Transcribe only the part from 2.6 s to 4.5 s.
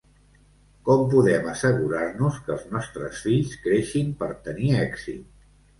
nostres fills creixin per